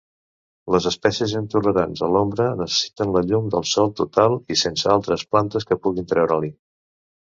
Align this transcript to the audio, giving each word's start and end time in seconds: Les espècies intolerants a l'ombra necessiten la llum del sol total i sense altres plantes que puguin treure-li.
Les 0.75 0.85
espècies 0.91 1.35
intolerants 1.39 2.01
a 2.07 2.09
l'ombra 2.15 2.47
necessiten 2.63 3.13
la 3.17 3.23
llum 3.27 3.53
del 3.57 3.67
sol 3.75 3.93
total 4.03 4.39
i 4.57 4.61
sense 4.63 4.91
altres 4.95 5.27
plantes 5.35 5.69
que 5.73 5.79
puguin 5.85 6.09
treure-li. 6.15 6.51